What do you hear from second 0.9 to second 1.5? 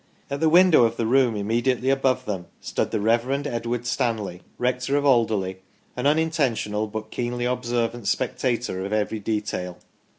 the room